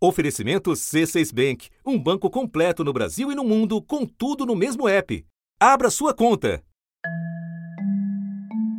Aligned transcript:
Oferecimento 0.00 0.70
C6 0.70 1.34
Bank, 1.34 1.70
um 1.84 1.98
banco 1.98 2.30
completo 2.30 2.84
no 2.84 2.92
Brasil 2.92 3.32
e 3.32 3.34
no 3.34 3.42
mundo, 3.42 3.82
com 3.82 4.06
tudo 4.06 4.46
no 4.46 4.54
mesmo 4.54 4.88
app. 4.88 5.26
Abra 5.58 5.90
sua 5.90 6.14
conta. 6.14 6.62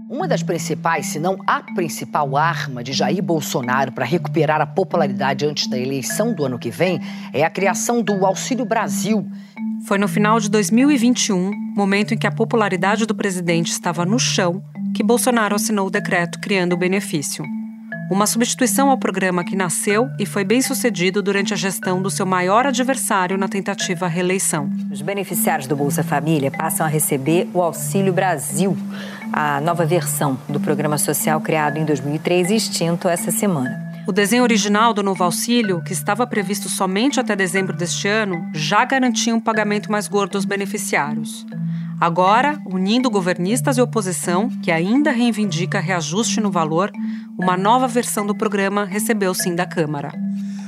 Uma 0.10 0.30
das 0.30 0.42
principais, 0.42 1.08
se 1.08 1.20
não 1.20 1.36
a 1.46 1.62
principal 1.74 2.38
arma 2.38 2.82
de 2.82 2.94
Jair 2.94 3.22
Bolsonaro 3.22 3.92
para 3.92 4.06
recuperar 4.06 4.62
a 4.62 4.66
popularidade 4.66 5.46
antes 5.46 5.68
da 5.68 5.78
eleição 5.78 6.34
do 6.34 6.46
ano 6.46 6.58
que 6.58 6.72
vem 6.72 7.02
é 7.34 7.44
a 7.44 7.50
criação 7.50 8.02
do 8.02 8.26
Auxílio 8.26 8.64
Brasil. 8.64 9.30
Foi 9.88 9.98
no 9.98 10.08
final 10.08 10.40
de 10.40 10.50
2021, 10.50 11.52
momento 11.76 12.14
em 12.14 12.18
que 12.18 12.28
a 12.28 12.32
popularidade 12.32 13.06
do 13.06 13.14
presidente 13.14 13.74
estava 13.74 14.06
no 14.06 14.18
chão, 14.18 14.64
que 14.96 15.04
Bolsonaro 15.04 15.54
assinou 15.54 15.88
o 15.88 15.92
decreto 15.92 16.40
criando 16.40 16.74
o 16.74 16.78
benefício 16.78 17.44
uma 18.10 18.26
substituição 18.26 18.90
ao 18.90 18.98
programa 18.98 19.44
que 19.44 19.56
nasceu 19.56 20.10
e 20.18 20.26
foi 20.26 20.44
bem 20.44 20.62
sucedido 20.62 21.22
durante 21.22 21.54
a 21.54 21.58
gestão 21.58 22.02
do 22.02 22.10
seu 22.10 22.26
maior 22.26 22.66
adversário 22.66 23.38
na 23.38 23.48
tentativa 23.48 24.08
à 24.08 24.10
reeleição. 24.10 24.70
Os 24.92 25.02
beneficiários 25.02 25.68
do 25.68 25.76
Bolsa 25.76 26.04
Família 26.04 26.50
passam 26.50 26.86
a 26.86 26.90
receber 26.90 27.48
o 27.54 27.62
Auxílio 27.62 28.12
Brasil, 28.12 28.76
a 29.32 29.62
nova 29.62 29.86
versão 29.86 30.40
do 30.50 30.60
programa 30.60 30.98
social 30.98 31.40
criado 31.40 31.78
em 31.78 31.86
2003 31.86 32.50
e 32.50 32.56
extinto 32.56 33.08
essa 33.08 33.30
semana. 33.32 33.90
O 34.08 34.12
desenho 34.12 34.42
original 34.42 34.92
do 34.92 35.04
novo 35.04 35.24
auxílio, 35.24 35.84
que 35.84 35.94
estava 35.94 36.26
previsto 36.26 36.68
somente 36.68 37.20
até 37.20 37.36
dezembro 37.36 37.78
deste 37.78 38.08
ano, 38.08 38.50
já 38.56 38.84
garantia 38.84 39.36
um 39.36 39.40
pagamento 39.40 39.92
mais 39.92 40.08
gordo 40.08 40.36
aos 40.36 40.46
beneficiários. 40.46 41.46
Agora, 42.00 42.58
unindo 42.66 43.10
governistas 43.10 43.78
e 43.78 43.82
oposição, 43.82 44.48
que 44.64 44.72
ainda 44.72 45.12
reivindica 45.12 45.82
reajuste 45.82 46.40
no 46.40 46.50
valor, 46.50 46.90
uma 47.38 47.58
nova 47.58 47.90
versão 47.90 48.26
do 48.26 48.34
programa 48.34 48.86
recebeu 48.86 49.34
sim 49.34 49.54
da 49.54 49.66
Câmara. 49.66 50.14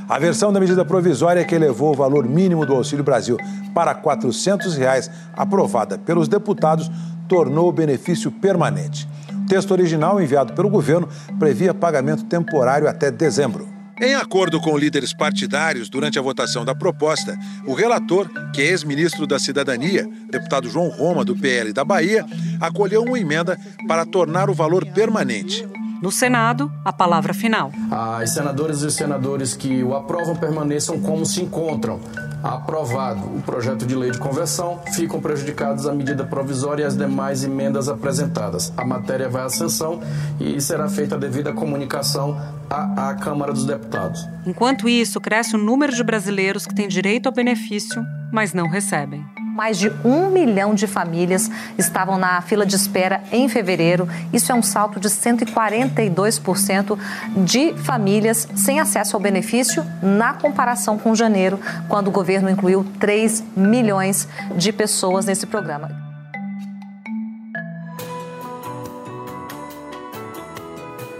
A 0.09 0.19
versão 0.19 0.51
da 0.51 0.59
medida 0.59 0.83
provisória 0.83 1.45
que 1.45 1.55
elevou 1.55 1.93
o 1.93 1.95
valor 1.95 2.27
mínimo 2.27 2.65
do 2.65 2.73
Auxílio 2.73 3.01
Brasil 3.01 3.37
para 3.73 3.95
400 3.95 4.75
reais, 4.75 5.09
aprovada 5.33 5.97
pelos 5.97 6.27
deputados, 6.27 6.91
tornou 7.29 7.69
o 7.69 7.71
benefício 7.71 8.29
permanente. 8.29 9.07
O 9.31 9.45
texto 9.45 9.71
original 9.71 10.21
enviado 10.21 10.51
pelo 10.51 10.69
governo 10.69 11.07
previa 11.39 11.73
pagamento 11.73 12.25
temporário 12.25 12.89
até 12.89 13.09
dezembro. 13.09 13.70
Em 14.01 14.15
acordo 14.15 14.59
com 14.59 14.75
líderes 14.75 15.13
partidários, 15.13 15.87
durante 15.87 16.17
a 16.17 16.23
votação 16.23 16.65
da 16.65 16.73
proposta, 16.73 17.37
o 17.67 17.75
relator, 17.75 18.27
que 18.51 18.59
é 18.59 18.65
ex-ministro 18.65 19.27
da 19.27 19.37
Cidadania, 19.37 20.09
deputado 20.27 20.67
João 20.67 20.89
Roma, 20.89 21.23
do 21.23 21.35
PL 21.35 21.71
da 21.71 21.85
Bahia, 21.85 22.25
acolheu 22.59 23.03
uma 23.03 23.19
emenda 23.19 23.59
para 23.87 24.03
tornar 24.03 24.49
o 24.49 24.55
valor 24.55 24.87
permanente. 24.87 25.63
No 26.01 26.11
Senado, 26.11 26.71
a 26.83 26.91
palavra 26.91 27.31
final. 27.31 27.71
As 27.91 28.33
senadoras 28.33 28.81
e 28.81 28.89
senadores 28.89 29.55
que 29.55 29.83
o 29.83 29.95
aprovam 29.95 30.35
permaneçam 30.35 30.99
como 30.99 31.23
se 31.27 31.43
encontram. 31.43 31.99
Aprovado 32.41 33.27
o 33.27 33.41
projeto 33.43 33.85
de 33.85 33.95
lei 33.95 34.09
de 34.09 34.17
conversão, 34.17 34.81
ficam 34.95 35.21
prejudicados 35.21 35.85
a 35.85 35.93
medida 35.93 36.25
provisória 36.25 36.81
e 36.81 36.85
as 36.87 36.97
demais 36.97 37.43
emendas 37.43 37.87
apresentadas. 37.87 38.73
A 38.75 38.83
matéria 38.83 39.29
vai 39.29 39.43
à 39.43 39.49
sessão 39.49 40.01
e 40.39 40.59
será 40.59 40.89
feita 40.89 41.13
a 41.13 41.19
devida 41.19 41.53
comunicação 41.53 42.35
à, 42.67 43.09
à 43.09 43.13
Câmara 43.13 43.53
dos 43.53 43.65
Deputados. 43.65 44.27
Enquanto 44.43 44.89
isso, 44.89 45.21
cresce 45.21 45.55
o 45.55 45.59
número 45.59 45.93
de 45.93 46.03
brasileiros 46.03 46.65
que 46.65 46.73
têm 46.73 46.87
direito 46.87 47.27
ao 47.27 47.33
benefício, 47.33 48.03
mas 48.33 48.53
não 48.53 48.67
recebem. 48.67 49.23
Mais 49.61 49.77
de 49.77 49.91
um 50.03 50.31
milhão 50.31 50.73
de 50.73 50.87
famílias 50.87 51.47
estavam 51.77 52.17
na 52.17 52.41
fila 52.41 52.65
de 52.65 52.75
espera 52.75 53.21
em 53.31 53.47
fevereiro. 53.47 54.09
Isso 54.33 54.51
é 54.51 54.55
um 54.55 54.63
salto 54.63 54.99
de 54.99 55.07
142% 55.07 56.97
de 57.45 57.71
famílias 57.75 58.47
sem 58.55 58.79
acesso 58.79 59.15
ao 59.15 59.21
benefício 59.21 59.85
na 60.01 60.33
comparação 60.33 60.97
com 60.97 61.13
janeiro, 61.13 61.59
quando 61.87 62.07
o 62.07 62.11
governo 62.11 62.49
incluiu 62.49 62.83
3 62.99 63.43
milhões 63.55 64.27
de 64.57 64.73
pessoas 64.73 65.27
nesse 65.27 65.45
programa. 65.45 65.91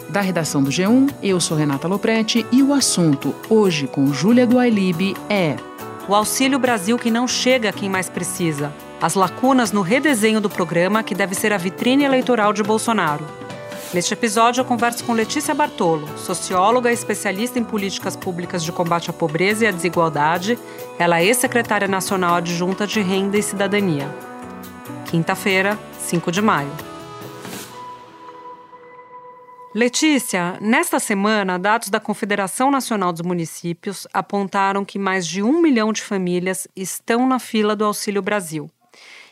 Da 0.10 0.22
redação 0.22 0.64
do 0.64 0.72
G1, 0.72 1.14
eu 1.22 1.40
sou 1.40 1.56
Renata 1.56 1.88
Loprete 1.88 2.44
e 2.52 2.64
o 2.64 2.74
assunto 2.74 3.36
hoje 3.48 3.86
com 3.86 4.12
Júlia 4.12 4.48
do 4.48 4.60
é 5.30 5.58
o 6.08 6.16
Auxílio 6.16 6.60
Brasil 6.60 6.98
que 6.98 7.12
não 7.12 7.28
chega 7.28 7.70
a 7.70 7.74
quem 7.74 7.90
mais 7.90 8.10
precisa, 8.10 8.74
as 9.02 9.16
lacunas 9.16 9.72
no 9.72 9.82
redesenho 9.82 10.42
do 10.42 10.50
programa 10.50 11.04
que 11.04 11.16
deve 11.16 11.36
ser 11.36 11.54
a 11.54 11.58
vitrine 11.58 12.04
eleitoral 12.04 12.54
de 12.54 12.64
Bolsonaro. 12.64 13.26
Neste 13.94 14.14
episódio, 14.14 14.62
eu 14.62 14.66
converso 14.66 15.04
com 15.04 15.12
Letícia 15.12 15.54
Bartolo, 15.54 16.08
socióloga 16.18 16.90
e 16.90 16.94
especialista 16.94 17.60
em 17.60 17.64
políticas 17.64 18.16
públicas 18.16 18.64
de 18.64 18.72
combate 18.72 19.10
à 19.10 19.14
pobreza 19.14 19.66
e 19.66 19.68
à 19.68 19.72
desigualdade. 19.72 20.58
Ela 20.98 21.20
é 21.20 21.26
ex-secretária 21.26 21.90
nacional 21.90 22.36
adjunta 22.36 22.88
de 22.88 23.02
Renda 23.02 23.38
e 23.38 23.44
Cidadania. 23.44 24.10
Quinta-feira, 25.10 25.78
5 26.00 26.32
de 26.32 26.42
maio. 26.42 26.91
Letícia, 29.74 30.58
nesta 30.60 31.00
semana, 31.00 31.58
dados 31.58 31.88
da 31.88 31.98
Confederação 31.98 32.70
Nacional 32.70 33.14
dos 33.14 33.22
Municípios 33.22 34.06
apontaram 34.14 34.84
que 34.84 35.00
mais 35.00 35.26
de 35.26 35.42
um 35.42 35.62
milhão 35.62 35.94
de 35.94 36.02
famílias 36.02 36.68
estão 36.76 37.26
na 37.26 37.40
fila 37.40 37.74
do 37.74 37.86
Auxílio 37.86 38.22
Brasil. 38.22 38.70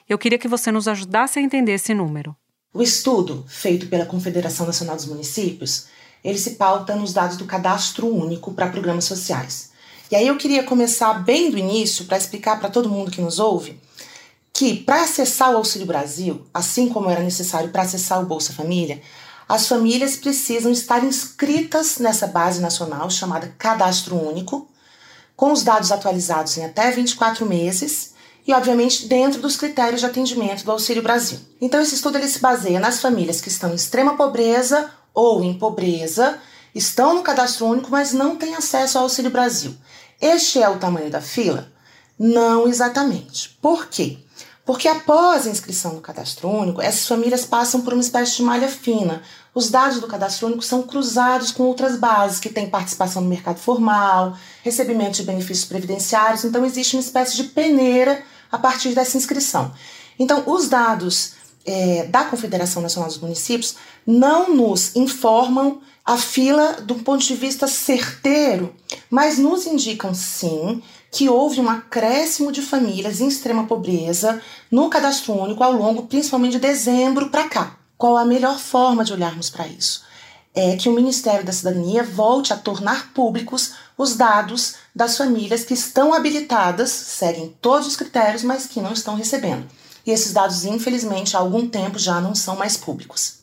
Eu 0.08 0.18
queria 0.18 0.40
que 0.40 0.48
você 0.48 0.72
nos 0.72 0.88
ajudasse 0.88 1.40
a 1.40 1.42
entender 1.42 1.74
esse 1.74 1.94
número. 1.94 2.34
O 2.74 2.82
estudo 2.82 3.44
feito 3.50 3.88
pela 3.88 4.06
Confederação 4.06 4.66
Nacional 4.66 4.96
dos 4.96 5.08
Municípios, 5.08 5.88
ele 6.24 6.38
se 6.38 6.52
pauta 6.52 6.96
nos 6.96 7.12
dados 7.12 7.36
do 7.36 7.44
Cadastro 7.44 8.08
Único 8.08 8.54
para 8.54 8.70
programas 8.70 9.04
sociais. 9.04 9.72
E 10.10 10.16
aí 10.16 10.28
eu 10.28 10.38
queria 10.38 10.64
começar 10.64 11.16
bem 11.16 11.52
do 11.52 11.58
início 11.58 12.06
para 12.06 12.18
explicar 12.18 12.62
para 12.62 12.70
todo 12.70 12.90
mundo 12.90 13.12
que 13.12 13.22
nos 13.22 13.40
ouve 13.40 13.78
que 14.60 14.76
para 14.76 15.04
acessar 15.04 15.54
o 15.54 15.56
Auxílio 15.56 15.88
Brasil, 15.88 16.46
assim 16.54 16.90
como 16.90 17.10
era 17.10 17.22
necessário 17.22 17.70
para 17.70 17.84
acessar 17.84 18.22
o 18.22 18.26
Bolsa 18.26 18.52
Família, 18.52 19.02
as 19.50 19.68
famílias 19.68 20.16
precisam 20.16 20.72
estar 20.72 21.04
inscritas 21.04 21.98
nessa 21.98 22.28
base 22.28 22.62
nacional 22.62 23.10
chamada 23.10 23.52
Cadastro 23.58 24.16
Único, 24.16 24.70
com 25.36 25.52
os 25.52 25.64
dados 25.64 25.92
atualizados 25.92 26.56
em 26.58 26.66
até 26.66 26.92
24 26.92 27.48
meses 27.48 28.14
e, 28.46 28.54
obviamente, 28.54 29.08
dentro 29.08 29.42
dos 29.42 29.58
critérios 29.58 30.02
de 30.02 30.06
atendimento 30.06 30.64
do 30.64 30.72
Auxílio 30.72 31.02
Brasil. 31.02 31.40
Então, 31.60 31.82
esse 31.82 31.96
estudo 31.96 32.20
ele 32.20 32.28
se 32.28 32.40
baseia 32.40 32.80
nas 32.80 33.02
famílias 33.02 33.42
que 33.42 33.48
estão 33.48 33.72
em 33.72 33.76
extrema 33.76 34.16
pobreza 34.16 34.92
ou 35.16 35.44
em 35.44 35.58
pobreza, 35.58 36.38
estão 36.76 37.16
no 37.16 37.24
Cadastro 37.24 37.66
Único, 37.66 37.90
mas 37.90 38.14
não 38.14 38.36
têm 38.36 38.54
acesso 38.54 39.00
ao 39.00 39.06
Auxílio 39.06 39.32
Brasil. 39.32 39.76
Este 40.22 40.62
é 40.62 40.70
o 40.70 40.78
tamanho 40.78 41.10
da 41.10 41.22
fila? 41.22 41.72
Não 42.20 42.68
exatamente. 42.68 43.58
Por 43.60 43.88
quê? 43.88 44.20
Porque 44.70 44.88
após 44.88 45.48
a 45.48 45.50
inscrição 45.50 45.96
no 45.96 46.00
cadastro 46.00 46.48
único, 46.48 46.80
essas 46.80 47.08
famílias 47.08 47.44
passam 47.44 47.82
por 47.82 47.92
uma 47.92 48.04
espécie 48.04 48.36
de 48.36 48.44
malha 48.44 48.68
fina. 48.68 49.24
Os 49.52 49.72
dados 49.72 50.00
do 50.00 50.06
cadastro 50.06 50.46
único 50.46 50.62
são 50.62 50.84
cruzados 50.84 51.50
com 51.50 51.64
outras 51.64 51.98
bases 51.98 52.40
que 52.40 52.50
têm 52.50 52.70
participação 52.70 53.24
no 53.24 53.28
mercado 53.28 53.58
formal, 53.58 54.38
recebimento 54.62 55.14
de 55.14 55.24
benefícios 55.24 55.66
previdenciários, 55.68 56.44
então 56.44 56.64
existe 56.64 56.96
uma 56.96 57.02
espécie 57.02 57.36
de 57.36 57.46
peneira 57.46 58.22
a 58.52 58.60
partir 58.60 58.90
dessa 58.90 59.18
inscrição. 59.18 59.74
Então, 60.20 60.44
os 60.46 60.70
dados 60.70 61.32
é, 61.66 62.04
da 62.04 62.26
Confederação 62.26 62.84
Nacional 62.84 63.10
dos 63.10 63.18
Municípios 63.18 63.76
não 64.06 64.56
nos 64.56 64.96
informam 64.96 65.82
a 66.06 66.16
fila 66.16 66.74
do 66.84 66.94
ponto 66.94 67.26
de 67.26 67.34
vista 67.34 67.68
certeiro, 67.68 68.72
mas 69.10 69.40
nos 69.40 69.66
indicam 69.66 70.14
sim 70.14 70.84
que 71.12 71.30
houve 71.30 71.60
um 71.60 71.70
acréscimo 71.70 72.52
de 72.52 72.62
famílias 72.62 73.20
em 73.20 73.28
extrema 73.28 73.66
pobreza 73.66 74.42
no 74.72 74.90
cadastro 74.90 75.34
único 75.34 75.64
ao 75.64 75.72
longo, 75.72 76.04
principalmente 76.04 76.54
de 76.54 76.60
dezembro 76.60 77.30
para 77.30 77.50
cá. 77.50 77.78
Qual 77.98 78.16
a 78.18 78.26
melhor 78.26 78.58
forma 78.58 79.04
de 79.04 79.14
olharmos 79.14 79.50
para 79.50 79.68
isso? 79.68 80.04
É 80.54 80.76
que 80.76 80.90
o 80.90 80.94
Ministério 80.94 81.46
da 81.46 81.52
Cidadania 81.52 82.04
volte 82.04 82.54
a 82.54 82.58
tornar 82.58 83.14
públicos 83.14 83.74
os 83.98 84.16
dados 84.16 84.76
das 84.96 85.18
famílias 85.18 85.66
que 85.66 85.74
estão 85.74 86.14
habilitadas, 86.14 86.90
seguem 86.90 87.56
todos 87.62 87.88
os 87.88 87.96
critérios, 87.96 88.44
mas 88.44 88.66
que 88.66 88.80
não 88.80 88.94
estão 88.94 89.16
recebendo. 89.16 89.68
E 90.06 90.12
esses 90.12 90.32
dados, 90.32 90.64
infelizmente, 90.64 91.36
há 91.36 91.40
algum 91.40 91.68
tempo 91.68 92.00
já 92.00 92.22
não 92.22 92.34
são 92.34 92.56
mais 92.56 92.78
públicos. 92.78 93.39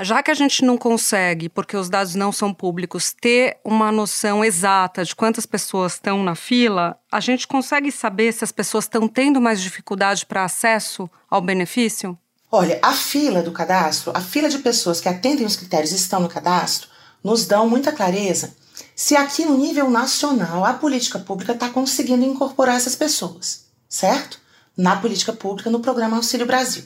Já 0.00 0.22
que 0.22 0.30
a 0.30 0.34
gente 0.34 0.64
não 0.64 0.76
consegue, 0.76 1.48
porque 1.48 1.76
os 1.76 1.88
dados 1.88 2.14
não 2.14 2.32
são 2.32 2.52
públicos, 2.52 3.12
ter 3.12 3.58
uma 3.64 3.92
noção 3.92 4.44
exata 4.44 5.04
de 5.04 5.14
quantas 5.14 5.46
pessoas 5.46 5.94
estão 5.94 6.22
na 6.22 6.34
fila, 6.34 6.98
a 7.10 7.20
gente 7.20 7.46
consegue 7.46 7.92
saber 7.92 8.32
se 8.32 8.42
as 8.42 8.50
pessoas 8.50 8.84
estão 8.84 9.06
tendo 9.06 9.40
mais 9.40 9.60
dificuldade 9.60 10.26
para 10.26 10.44
acesso 10.44 11.08
ao 11.30 11.40
benefício? 11.40 12.18
Olha, 12.50 12.78
a 12.82 12.92
fila 12.92 13.42
do 13.42 13.52
cadastro, 13.52 14.12
a 14.14 14.20
fila 14.20 14.48
de 14.48 14.58
pessoas 14.58 15.00
que 15.00 15.08
atendem 15.08 15.46
os 15.46 15.56
critérios 15.56 15.92
e 15.92 15.96
estão 15.96 16.20
no 16.20 16.28
cadastro, 16.28 16.88
nos 17.22 17.46
dão 17.46 17.68
muita 17.68 17.92
clareza 17.92 18.54
se 18.94 19.16
aqui 19.16 19.44
no 19.44 19.56
nível 19.56 19.90
nacional 19.90 20.64
a 20.64 20.74
política 20.74 21.18
pública 21.18 21.52
está 21.52 21.68
conseguindo 21.68 22.24
incorporar 22.24 22.76
essas 22.76 22.94
pessoas, 22.94 23.64
certo? 23.88 24.40
Na 24.76 24.96
política 24.96 25.32
pública, 25.32 25.70
no 25.70 25.80
programa 25.80 26.16
Auxílio 26.16 26.46
Brasil. 26.46 26.84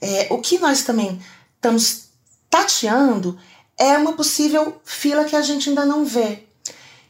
É, 0.00 0.28
o 0.30 0.38
que 0.38 0.58
nós 0.58 0.82
também 0.82 1.20
estamos 1.56 2.09
tateando 2.50 3.38
é 3.78 3.96
uma 3.96 4.12
possível 4.12 4.78
fila 4.84 5.24
que 5.24 5.34
a 5.34 5.40
gente 5.40 5.70
ainda 5.70 5.86
não 5.86 6.04
vê. 6.04 6.46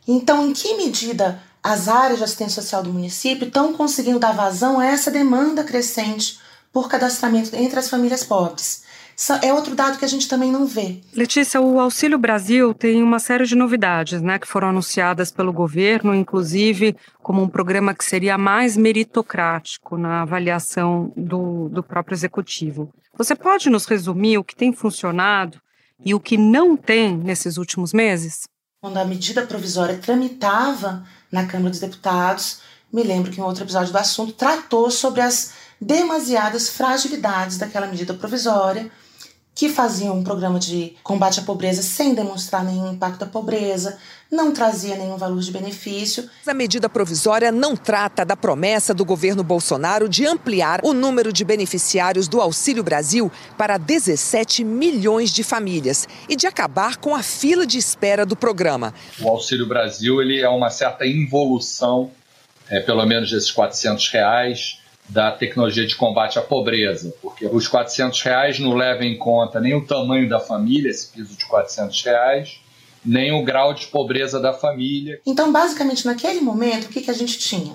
Então, 0.06 0.46
em 0.46 0.52
que 0.52 0.76
medida 0.76 1.42
as 1.62 1.88
áreas 1.88 2.18
de 2.18 2.24
assistência 2.24 2.62
social 2.62 2.82
do 2.82 2.92
município 2.92 3.48
estão 3.48 3.72
conseguindo 3.72 4.18
dar 4.18 4.32
vazão 4.32 4.78
a 4.78 4.86
essa 4.86 5.10
demanda 5.10 5.64
crescente 5.64 6.38
por 6.72 6.88
cadastramento 6.88 7.56
entre 7.56 7.78
as 7.78 7.88
famílias 7.88 8.22
pobres? 8.22 8.82
É 9.42 9.52
outro 9.52 9.74
dado 9.74 9.98
que 9.98 10.04
a 10.04 10.08
gente 10.08 10.26
também 10.26 10.50
não 10.50 10.66
vê. 10.66 11.02
Letícia, 11.14 11.60
o 11.60 11.78
Auxílio 11.78 12.18
Brasil 12.18 12.72
tem 12.72 13.02
uma 13.02 13.18
série 13.18 13.44
de 13.44 13.54
novidades, 13.54 14.22
né, 14.22 14.38
que 14.38 14.46
foram 14.46 14.70
anunciadas 14.70 15.30
pelo 15.30 15.52
governo, 15.52 16.14
inclusive 16.14 16.96
como 17.22 17.42
um 17.42 17.48
programa 17.48 17.94
que 17.94 18.04
seria 18.04 18.38
mais 18.38 18.78
meritocrático 18.78 19.98
na 19.98 20.22
avaliação 20.22 21.12
do, 21.14 21.68
do 21.68 21.82
próprio 21.82 22.14
executivo. 22.14 22.90
Você 23.16 23.34
pode 23.34 23.68
nos 23.68 23.84
resumir 23.84 24.38
o 24.38 24.44
que 24.44 24.56
tem 24.56 24.72
funcionado 24.72 25.60
e 26.02 26.14
o 26.14 26.20
que 26.20 26.38
não 26.38 26.74
tem 26.74 27.14
nesses 27.14 27.58
últimos 27.58 27.92
meses? 27.92 28.48
Quando 28.80 28.96
a 28.96 29.04
medida 29.04 29.46
provisória 29.46 29.98
tramitava 29.98 31.04
na 31.30 31.44
Câmara 31.44 31.68
dos 31.68 31.80
Deputados, 31.80 32.62
me 32.90 33.02
lembro 33.02 33.30
que 33.30 33.38
em 33.38 33.44
outro 33.44 33.64
episódio 33.64 33.92
do 33.92 33.98
assunto 33.98 34.32
tratou 34.32 34.90
sobre 34.90 35.20
as 35.20 35.52
demasiadas 35.78 36.70
fragilidades 36.70 37.58
daquela 37.58 37.86
medida 37.86 38.14
provisória 38.14 38.90
que 39.54 39.68
faziam 39.68 40.16
um 40.16 40.24
programa 40.24 40.58
de 40.58 40.94
combate 41.02 41.40
à 41.40 41.42
pobreza 41.42 41.82
sem 41.82 42.14
demonstrar 42.14 42.64
nenhum 42.64 42.92
impacto 42.92 43.20
da 43.20 43.26
pobreza, 43.26 43.98
não 44.30 44.52
trazia 44.52 44.96
nenhum 44.96 45.16
valor 45.16 45.40
de 45.40 45.50
benefício. 45.50 46.28
A 46.46 46.54
medida 46.54 46.88
provisória 46.88 47.50
não 47.50 47.76
trata 47.76 48.24
da 48.24 48.36
promessa 48.36 48.94
do 48.94 49.04
governo 49.04 49.42
Bolsonaro 49.42 50.08
de 50.08 50.26
ampliar 50.26 50.80
o 50.84 50.92
número 50.92 51.32
de 51.32 51.44
beneficiários 51.44 52.28
do 52.28 52.40
Auxílio 52.40 52.82
Brasil 52.82 53.30
para 53.58 53.76
17 53.76 54.62
milhões 54.62 55.30
de 55.30 55.42
famílias 55.42 56.06
e 56.28 56.36
de 56.36 56.46
acabar 56.46 56.96
com 56.96 57.14
a 57.14 57.22
fila 57.22 57.66
de 57.66 57.76
espera 57.76 58.24
do 58.24 58.36
programa. 58.36 58.94
O 59.20 59.28
Auxílio 59.28 59.66
Brasil 59.66 60.22
ele 60.22 60.40
é 60.40 60.48
uma 60.48 60.70
certa 60.70 61.04
involução, 61.06 62.12
é, 62.68 62.80
pelo 62.80 63.04
menos 63.04 63.30
desses 63.30 63.50
400 63.50 64.08
reais, 64.08 64.80
da 65.10 65.32
tecnologia 65.32 65.86
de 65.86 65.96
combate 65.96 66.38
à 66.38 66.42
pobreza, 66.42 67.12
porque 67.20 67.46
os 67.46 67.66
400 67.66 68.22
reais 68.22 68.58
não 68.60 68.74
levam 68.74 69.02
em 69.02 69.18
conta 69.18 69.60
nem 69.60 69.74
o 69.74 69.84
tamanho 69.84 70.28
da 70.28 70.38
família, 70.38 70.88
esse 70.88 71.08
piso 71.08 71.36
de 71.36 71.44
400 71.46 72.02
reais, 72.04 72.60
nem 73.04 73.32
o 73.32 73.44
grau 73.44 73.74
de 73.74 73.86
pobreza 73.86 74.38
da 74.38 74.52
família. 74.52 75.20
Então, 75.26 75.50
basicamente, 75.50 76.06
naquele 76.06 76.40
momento, 76.40 76.84
o 76.84 76.88
que, 76.88 77.00
que 77.00 77.10
a 77.10 77.14
gente 77.14 77.38
tinha? 77.38 77.74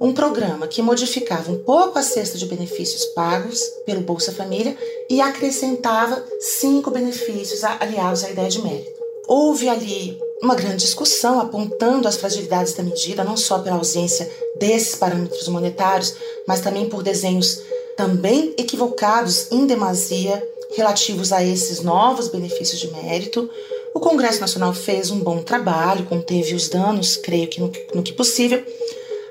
Um 0.00 0.12
programa 0.12 0.66
que 0.66 0.82
modificava 0.82 1.50
um 1.50 1.62
pouco 1.62 1.98
a 1.98 2.02
cesta 2.02 2.36
de 2.36 2.46
benefícios 2.46 3.04
pagos 3.14 3.60
pelo 3.86 4.00
Bolsa 4.00 4.32
Família 4.32 4.76
e 5.08 5.20
acrescentava 5.20 6.22
cinco 6.40 6.90
benefícios 6.90 7.62
aliados 7.62 8.24
à 8.24 8.30
ideia 8.30 8.48
de 8.48 8.60
mérito. 8.60 8.90
Houve 9.26 9.68
ali 9.68 10.18
uma 10.44 10.54
grande 10.54 10.84
discussão 10.84 11.40
apontando 11.40 12.06
as 12.06 12.16
fragilidades 12.16 12.74
da 12.74 12.82
medida, 12.82 13.24
não 13.24 13.36
só 13.36 13.58
pela 13.58 13.76
ausência 13.76 14.30
desses 14.56 14.94
parâmetros 14.94 15.48
monetários, 15.48 16.14
mas 16.46 16.60
também 16.60 16.88
por 16.88 17.02
desenhos 17.02 17.60
também 17.96 18.54
equivocados 18.58 19.50
em 19.50 19.66
demasia 19.66 20.46
relativos 20.76 21.32
a 21.32 21.42
esses 21.42 21.80
novos 21.80 22.28
benefícios 22.28 22.80
de 22.80 22.90
mérito. 22.90 23.48
O 23.94 24.00
Congresso 24.00 24.40
Nacional 24.40 24.74
fez 24.74 25.10
um 25.10 25.20
bom 25.20 25.42
trabalho, 25.42 26.06
conteve 26.06 26.54
os 26.54 26.68
danos, 26.68 27.16
creio 27.16 27.48
que 27.48 27.60
no, 27.60 27.72
no 27.94 28.02
que 28.02 28.12
possível, 28.12 28.62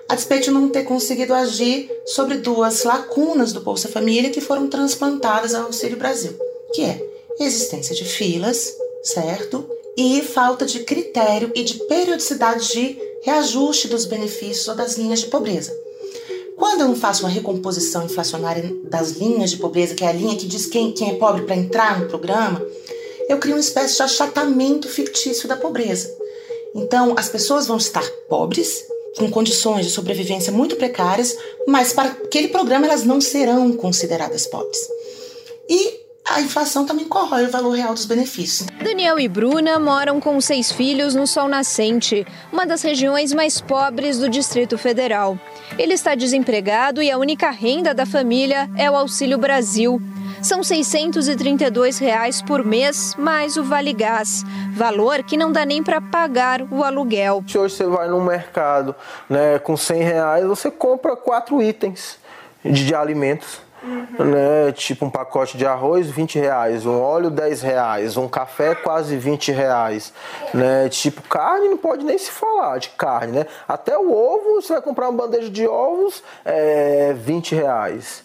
a 0.08 0.16
despeito 0.16 0.46
de 0.46 0.52
não 0.52 0.70
ter 0.70 0.84
conseguido 0.84 1.34
agir 1.34 1.92
sobre 2.06 2.38
duas 2.38 2.84
lacunas 2.84 3.54
do 3.54 3.62
Bolsa 3.62 3.88
Família 3.88 4.30
que 4.30 4.42
foram 4.42 4.68
transplantadas 4.68 5.54
ao 5.54 5.66
Auxílio 5.66 5.98
Brasil, 5.98 6.34
que 6.74 6.84
é 6.84 7.06
existência 7.40 7.94
de 7.94 8.06
filas, 8.06 8.74
certo? 9.04 9.83
E 9.98 10.22
falta 10.22 10.66
de 10.66 10.80
critério 10.80 11.52
e 11.54 11.64
de 11.64 11.76
periodicidade 11.86 12.72
de 12.72 12.98
reajuste 13.24 13.88
dos 13.88 14.06
benefícios 14.06 14.68
ou 14.68 14.76
das 14.76 14.98
linhas 14.98 15.20
de 15.20 15.28
pobreza. 15.28 15.76
Quando 16.58 16.82
eu 16.82 16.88
não 16.88 16.96
faço 16.96 17.24
uma 17.24 17.30
recomposição 17.30 18.06
inflacionária 18.06 18.74
das 18.84 19.12
linhas 19.12 19.52
de 19.52 19.58
pobreza, 19.58 19.96
que 19.96 20.04
é 20.04 20.08
a 20.08 20.14
linha 20.14 20.36
que 20.36 20.48
diz 20.48 20.66
quem, 20.66 20.92
quem 20.92 21.12
é 21.12 21.14
pobre 21.16 21.44
para 21.44 21.56
entrar 21.56 22.00
no 22.00 22.08
programa, 22.08 22.66
eu 23.28 23.38
crio 23.38 23.56
uma 23.56 23.60
espécie 23.60 23.96
de 23.96 24.04
achatamento 24.04 24.88
fictício 24.88 25.48
da 25.48 25.58
pobreza. 25.58 26.16
Então, 26.76 27.14
as 27.18 27.30
pessoas 27.30 27.68
vão 27.68 27.78
estar 27.78 28.08
pobres, 28.28 28.86
com 29.18 29.30
condições 29.30 29.86
de 29.86 29.92
sobrevivência 29.92 30.52
muito 30.52 30.76
precárias, 30.76 31.38
mas 31.68 31.94
para 31.94 32.10
aquele 32.10 32.48
programa 32.48 32.88
elas 32.88 33.04
não 33.04 33.22
serão 33.22 33.72
consideradas 33.74 34.48
pobres. 34.48 34.80
E 35.70 36.03
a 36.30 36.42
inflação 36.42 36.86
também 36.86 37.06
corrói 37.06 37.46
o 37.46 37.52
valor 37.52 37.72
real 37.72 37.94
dos 37.94 38.06
benefícios. 38.06 38.68
Daniel 38.82 39.20
e 39.20 39.28
Bruna 39.28 39.78
moram 39.78 40.20
com 40.20 40.40
seis 40.40 40.72
filhos 40.72 41.14
no 41.14 41.28
Sol 41.28 41.48
Nascente, 41.48 42.26
uma 42.52 42.66
das 42.66 42.82
regiões 42.82 43.34
mais 43.34 43.60
pobres 43.60 44.18
do 44.18 44.30
Distrito 44.30 44.78
Federal. 44.78 45.38
Ele 45.78 45.94
está 45.94 46.16
desempregado 46.16 47.02
e 47.02 47.12
a 47.12 47.18
única 47.18 47.50
renda 47.50 47.94
da 47.94 48.06
família 48.06 48.70
é 48.78 48.90
o 48.90 48.96
Auxílio 48.96 49.38
Brasil. 49.38 50.02
São 50.42 50.62
632 50.62 52.00
reais 52.00 52.42
por 52.42 52.66
mês, 52.66 53.16
mais 53.18 53.56
o 53.56 53.64
Vale 53.64 53.94
Gás. 53.94 54.44
Valor 54.74 55.24
que 55.24 55.38
não 55.38 55.52
dá 55.52 55.66
nem 55.66 55.82
para 55.82 56.02
pagar 56.02 56.62
o 56.70 56.84
aluguel. 56.84 57.44
Se 57.48 57.58
hoje 57.58 57.76
você 57.76 57.86
vai 57.86 58.10
no 58.10 58.22
mercado 58.22 58.94
né, 59.30 59.58
com 59.60 59.78
100 59.78 60.04
reais, 60.04 60.46
você 60.46 60.70
compra 60.70 61.16
quatro 61.16 61.62
itens 61.62 62.18
de, 62.64 62.86
de 62.86 62.96
alimentos 62.96 63.63
Uhum. 63.84 64.26
Né? 64.26 64.72
Tipo 64.72 65.06
um 65.06 65.10
pacote 65.10 65.58
de 65.58 65.66
arroz, 65.66 66.10
20 66.10 66.40
reais, 66.40 66.86
um 66.86 67.02
óleo, 67.02 67.30
10 67.30 67.62
reais, 67.62 68.16
um 68.16 68.30
café, 68.30 68.74
quase 68.74 69.18
20 69.18 69.52
reais. 69.52 70.14
Né? 70.54 70.88
Tipo, 70.90 71.22
carne 71.24 71.68
não 71.68 71.78
pode 71.78 72.06
nem 72.06 72.18
se 72.18 72.32
falar 72.32 72.78
de 72.78 72.90
carne, 72.90 73.34
né? 73.34 73.46
Até 73.68 73.98
o 73.98 74.12
ovo, 74.14 74.62
você 74.62 74.74
vai 74.74 74.82
comprar 74.82 75.10
uma 75.10 75.18
bandeja 75.18 75.50
de 75.50 75.68
ovos, 75.68 76.24
é 76.46 77.14
20 77.14 77.56
reais. 77.56 78.24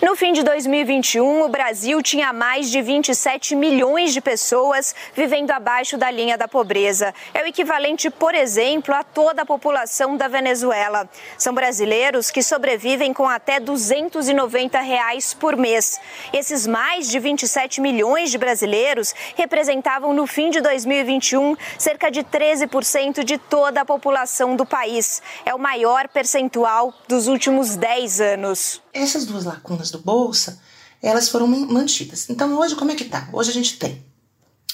No 0.00 0.14
fim 0.14 0.32
de 0.32 0.44
2021, 0.44 1.42
o 1.42 1.48
Brasil 1.48 2.00
tinha 2.00 2.32
mais 2.32 2.70
de 2.70 2.80
27 2.80 3.56
milhões 3.56 4.12
de 4.12 4.20
pessoas 4.20 4.94
vivendo 5.12 5.50
abaixo 5.50 5.98
da 5.98 6.08
linha 6.08 6.38
da 6.38 6.46
pobreza. 6.46 7.12
É 7.34 7.42
o 7.42 7.46
equivalente, 7.46 8.08
por 8.08 8.32
exemplo, 8.32 8.94
a 8.94 9.02
toda 9.02 9.42
a 9.42 9.46
população 9.46 10.16
da 10.16 10.28
Venezuela. 10.28 11.08
São 11.36 11.52
brasileiros 11.52 12.30
que 12.30 12.44
sobrevivem 12.44 13.12
com 13.12 13.28
até 13.28 13.58
290 13.58 14.78
reais 14.78 15.34
por 15.34 15.56
mês. 15.56 16.00
Esses 16.32 16.64
mais 16.64 17.10
de 17.10 17.18
27 17.18 17.80
milhões 17.80 18.30
de 18.30 18.38
brasileiros 18.38 19.12
representavam, 19.34 20.14
no 20.14 20.28
fim 20.28 20.48
de 20.48 20.60
2021, 20.60 21.56
cerca 21.76 22.08
de 22.08 22.22
13% 22.22 23.24
de 23.24 23.36
toda 23.36 23.80
a 23.80 23.84
população 23.84 24.54
do 24.54 24.64
país. 24.64 25.20
É 25.44 25.52
o 25.52 25.58
maior 25.58 26.06
percentual 26.06 26.94
dos 27.08 27.26
últimos 27.26 27.74
10 27.74 28.20
anos. 28.20 28.80
Essas 28.98 29.24
duas 29.24 29.44
lacunas 29.44 29.92
do 29.92 30.00
Bolsa, 30.00 30.60
elas 31.00 31.28
foram 31.28 31.46
mantidas. 31.46 32.28
Então, 32.28 32.58
hoje, 32.58 32.74
como 32.74 32.90
é 32.90 32.96
que 32.96 33.04
tá? 33.04 33.28
Hoje 33.32 33.50
a 33.50 33.54
gente 33.54 33.78
tem 33.78 34.04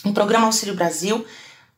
um 0.02 0.14
programa 0.14 0.46
Auxílio 0.46 0.74
Brasil 0.74 1.24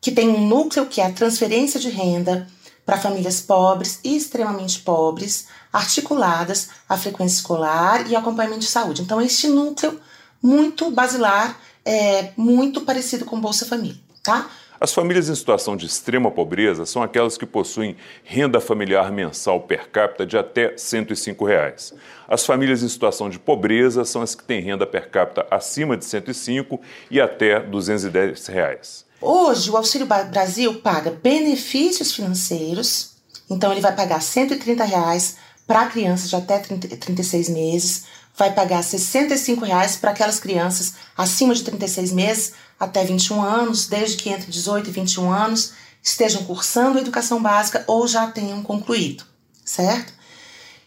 que 0.00 0.12
tem 0.12 0.28
um 0.28 0.46
núcleo 0.46 0.86
que 0.86 1.00
é 1.00 1.06
a 1.06 1.12
transferência 1.12 1.80
de 1.80 1.90
renda 1.90 2.46
para 2.84 2.98
famílias 2.98 3.40
pobres 3.40 3.98
e 4.04 4.16
extremamente 4.16 4.78
pobres, 4.78 5.48
articuladas 5.72 6.68
à 6.88 6.96
frequência 6.96 7.38
escolar 7.38 8.08
e 8.08 8.14
acompanhamento 8.14 8.60
de 8.60 8.68
saúde. 8.68 9.02
Então, 9.02 9.20
este 9.20 9.48
núcleo 9.48 10.00
muito 10.40 10.88
basilar, 10.92 11.58
é 11.84 12.32
muito 12.36 12.82
parecido 12.82 13.24
com 13.24 13.40
Bolsa 13.40 13.66
Família, 13.66 14.00
tá? 14.22 14.48
As 14.78 14.92
famílias 14.92 15.28
em 15.28 15.34
situação 15.34 15.74
de 15.76 15.86
extrema 15.86 16.30
pobreza 16.30 16.84
são 16.84 17.02
aquelas 17.02 17.38
que 17.38 17.46
possuem 17.46 17.96
renda 18.22 18.60
familiar 18.60 19.10
mensal 19.10 19.60
per 19.60 19.88
capita 19.88 20.26
de 20.26 20.36
até 20.36 20.76
105 20.76 21.44
reais. 21.46 21.94
As 22.28 22.44
famílias 22.44 22.82
em 22.82 22.88
situação 22.88 23.30
de 23.30 23.38
pobreza 23.38 24.04
são 24.04 24.20
as 24.20 24.34
que 24.34 24.44
têm 24.44 24.60
renda 24.60 24.86
per 24.86 25.08
capita 25.08 25.46
acima 25.50 25.96
de 25.96 26.04
R$ 26.04 26.10
105 26.10 26.80
e 27.10 27.20
até 27.20 27.60
210 27.60 28.46
reais. 28.48 29.06
Hoje, 29.20 29.70
o 29.70 29.76
Auxílio 29.76 30.06
Brasil 30.06 30.74
paga 30.80 31.10
benefícios 31.10 32.12
financeiros, 32.12 33.16
então 33.48 33.72
ele 33.72 33.80
vai 33.80 33.96
pagar 33.96 34.20
130 34.20 34.84
reais 34.84 35.36
para 35.66 35.86
crianças 35.86 36.28
de 36.28 36.36
até 36.36 36.58
30, 36.58 36.96
36 36.98 37.48
meses, 37.48 38.04
vai 38.36 38.52
pagar 38.52 38.82
65 38.82 39.64
reais 39.64 39.96
para 39.96 40.10
aquelas 40.10 40.38
crianças 40.38 40.94
acima 41.16 41.54
de 41.54 41.62
36 41.64 42.12
meses 42.12 42.52
até 42.78 43.04
21 43.04 43.42
anos, 43.42 43.86
desde 43.86 44.16
que 44.16 44.28
entre 44.28 44.50
18 44.50 44.90
e 44.90 44.92
21 44.92 45.30
anos, 45.32 45.72
estejam 46.02 46.44
cursando 46.44 46.98
a 46.98 47.00
educação 47.00 47.42
básica 47.42 47.84
ou 47.86 48.06
já 48.06 48.26
tenham 48.30 48.62
concluído, 48.62 49.24
certo? 49.64 50.12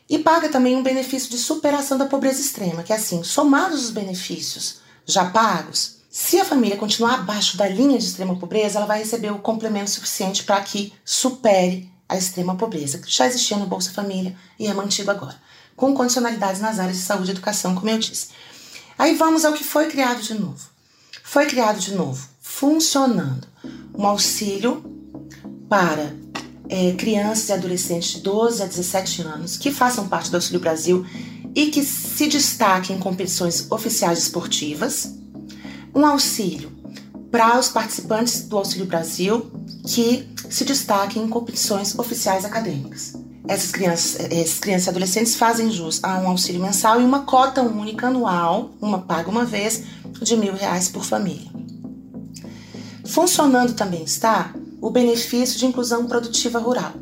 E 0.07 0.19
paga 0.19 0.49
também 0.49 0.75
um 0.75 0.83
benefício 0.83 1.29
de 1.29 1.37
superação 1.37 1.97
da 1.97 2.05
pobreza 2.05 2.41
extrema, 2.41 2.83
que 2.83 2.93
é 2.93 2.95
assim, 2.95 3.23
somados 3.23 3.85
os 3.85 3.91
benefícios 3.91 4.77
já 5.05 5.25
pagos, 5.25 5.99
se 6.09 6.39
a 6.39 6.45
família 6.45 6.75
continuar 6.75 7.15
abaixo 7.15 7.55
da 7.55 7.67
linha 7.67 7.97
de 7.97 8.05
extrema 8.05 8.35
pobreza, 8.35 8.79
ela 8.79 8.87
vai 8.87 8.99
receber 8.99 9.31
o 9.31 9.37
complemento 9.37 9.91
suficiente 9.91 10.43
para 10.43 10.59
que 10.61 10.91
supere 11.05 11.91
a 12.09 12.17
extrema 12.17 12.55
pobreza, 12.55 12.97
que 12.97 13.09
já 13.09 13.27
existia 13.27 13.55
no 13.55 13.67
Bolsa 13.67 13.91
Família 13.91 14.35
e 14.57 14.65
é 14.65 14.73
mantido 14.73 15.11
agora, 15.11 15.35
com 15.75 15.93
condicionalidades 15.93 16.59
nas 16.59 16.79
áreas 16.79 16.97
de 16.97 17.03
saúde 17.03 17.29
e 17.29 17.31
educação, 17.31 17.75
como 17.75 17.89
eu 17.89 17.99
disse. 17.99 18.29
Aí 18.97 19.15
vamos 19.15 19.45
ao 19.45 19.53
que 19.53 19.63
foi 19.63 19.87
criado 19.87 20.21
de 20.21 20.33
novo. 20.33 20.67
Foi 21.23 21.45
criado 21.45 21.79
de 21.79 21.93
novo, 21.93 22.27
funcionando, 22.41 23.47
um 23.95 24.05
auxílio 24.07 24.83
para 25.69 26.15
é, 26.67 26.93
crianças 26.93 27.49
e 27.49 27.53
adolescentes 27.53 28.13
de 28.13 28.21
12 28.21 28.63
a 28.63 28.65
17 28.65 29.21
anos 29.21 29.55
que 29.55 29.71
façam 29.71 30.07
parte 30.07 30.31
do 30.31 30.37
Auxílio 30.37 30.59
Brasil 30.59 31.05
e 31.55 31.67
que 31.67 31.83
se 31.83 32.27
destaquem 32.27 32.95
em 32.95 32.99
competições 32.99 33.71
oficiais 33.71 34.19
esportivas. 34.19 35.13
Um 35.93 36.05
auxílio 36.05 36.71
para 37.31 37.59
os 37.59 37.69
participantes 37.69 38.41
do 38.41 38.57
Auxílio 38.57 38.85
Brasil 38.85 39.51
que 39.87 40.27
se 40.49 40.65
destaquem 40.65 41.23
em 41.23 41.29
competições 41.29 41.97
oficiais 41.97 42.43
acadêmicas. 42.43 43.13
Essas 43.47 43.71
crianças, 43.71 44.19
essas 44.31 44.59
crianças 44.59 44.87
e 44.87 44.89
adolescentes 44.89 45.35
fazem 45.35 45.71
jus 45.71 45.99
a 46.03 46.19
um 46.19 46.29
auxílio 46.29 46.61
mensal 46.61 46.99
e 46.99 47.03
uma 47.03 47.21
cota 47.21 47.61
única 47.61 48.07
anual, 48.07 48.71
uma 48.81 48.99
paga 48.99 49.29
uma 49.29 49.45
vez, 49.45 49.83
de 50.21 50.35
mil 50.35 50.53
reais 50.53 50.89
por 50.89 51.03
família. 51.03 51.49
Funcionando 53.05 53.73
também 53.73 54.03
está 54.03 54.53
o 54.81 54.89
benefício 54.89 55.57
de 55.57 55.65
inclusão 55.65 56.05
produtiva 56.05 56.59
rural. 56.59 56.93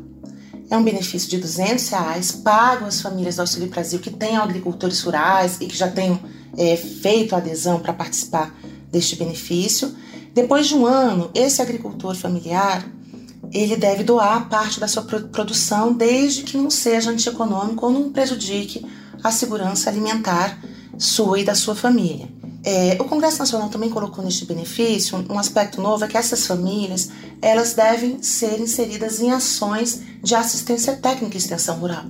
É 0.70 0.76
um 0.76 0.82
benefício 0.82 1.30
de 1.30 1.38
200 1.38 1.88
reais, 1.88 2.32
pago 2.32 2.84
às 2.84 3.00
famílias 3.00 3.36
do 3.36 3.40
Auxílio 3.40 3.68
Brasil 3.68 3.98
que 3.98 4.10
tenham 4.10 4.42
agricultores 4.42 5.00
rurais 5.02 5.56
e 5.60 5.66
que 5.66 5.76
já 5.76 5.90
tenham 5.90 6.18
é, 6.56 6.76
feito 6.76 7.34
adesão 7.34 7.80
para 7.80 7.92
participar 7.92 8.54
deste 8.90 9.16
benefício. 9.16 9.94
Depois 10.34 10.66
de 10.66 10.74
um 10.74 10.86
ano, 10.86 11.30
esse 11.34 11.62
agricultor 11.62 12.14
familiar 12.14 12.86
ele 13.52 13.76
deve 13.76 14.04
doar 14.04 14.48
parte 14.48 14.78
da 14.78 14.88
sua 14.88 15.02
produção 15.02 15.92
desde 15.92 16.42
que 16.42 16.56
não 16.56 16.70
seja 16.70 17.10
antieconômico 17.10 17.86
ou 17.86 17.92
não 17.92 18.10
prejudique 18.10 18.84
a 19.22 19.30
segurança 19.30 19.90
alimentar 19.90 20.58
sua 20.98 21.40
e 21.40 21.44
da 21.44 21.54
sua 21.54 21.74
família. 21.74 22.28
É, 22.64 22.96
o 23.00 23.04
Congresso 23.04 23.38
Nacional 23.38 23.68
também 23.68 23.88
colocou 23.88 24.24
neste 24.24 24.44
benefício 24.44 25.24
um 25.30 25.38
aspecto 25.38 25.80
novo 25.80 26.04
é 26.04 26.08
que 26.08 26.16
essas 26.16 26.46
famílias 26.46 27.08
elas 27.40 27.72
devem 27.72 28.22
ser 28.22 28.60
inseridas 28.60 29.20
em 29.20 29.30
ações 29.30 30.02
de 30.22 30.34
assistência 30.34 30.96
técnica 30.96 31.36
e 31.36 31.38
extensão 31.38 31.76
rural. 31.76 32.04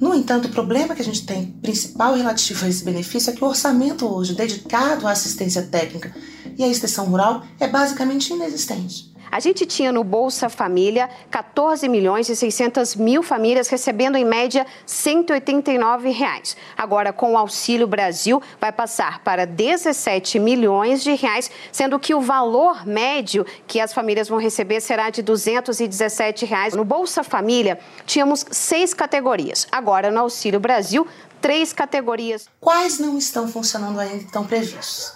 No 0.00 0.14
entanto, 0.14 0.46
o 0.46 0.50
problema 0.50 0.94
que 0.94 1.02
a 1.02 1.04
gente 1.04 1.26
tem 1.26 1.46
principal 1.60 2.14
relativo 2.14 2.64
a 2.64 2.68
esse 2.68 2.82
benefício 2.82 3.30
é 3.30 3.34
que 3.34 3.44
o 3.44 3.48
orçamento 3.48 4.06
hoje 4.06 4.34
dedicado 4.34 5.06
à 5.06 5.10
assistência 5.10 5.62
técnica 5.62 6.14
e 6.56 6.64
à 6.64 6.68
extensão 6.68 7.04
rural 7.04 7.42
é 7.58 7.68
basicamente 7.68 8.32
inexistente. 8.32 9.09
A 9.32 9.38
gente 9.38 9.64
tinha 9.64 9.92
no 9.92 10.02
Bolsa 10.02 10.48
Família 10.48 11.08
14 11.30 11.88
milhões 11.88 12.28
e 12.28 12.34
600 12.34 12.96
mil 12.96 13.22
famílias 13.22 13.68
recebendo 13.68 14.16
em 14.16 14.24
média 14.24 14.66
189 14.84 16.10
reais. 16.10 16.56
Agora, 16.76 17.12
com 17.12 17.34
o 17.34 17.36
Auxílio 17.36 17.86
Brasil, 17.86 18.42
vai 18.60 18.72
passar 18.72 19.20
para 19.22 19.46
17 19.46 20.40
milhões 20.40 21.04
de 21.04 21.14
reais, 21.14 21.48
sendo 21.70 21.98
que 21.98 22.12
o 22.12 22.20
valor 22.20 22.84
médio 22.84 23.46
que 23.68 23.78
as 23.78 23.92
famílias 23.92 24.28
vão 24.28 24.38
receber 24.38 24.80
será 24.80 25.10
de 25.10 25.22
217 25.22 26.44
reais. 26.44 26.74
No 26.74 26.84
Bolsa 26.84 27.22
Família, 27.22 27.78
tínhamos 28.04 28.44
seis 28.50 28.92
categorias. 28.92 29.68
Agora, 29.70 30.10
no 30.10 30.20
Auxílio 30.20 30.58
Brasil, 30.58 31.06
três 31.40 31.72
categorias. 31.72 32.48
Quais 32.60 32.98
não 32.98 33.16
estão 33.16 33.46
funcionando 33.46 34.00
ainda 34.00 34.24
estão 34.24 34.44
previstos? 34.44 35.12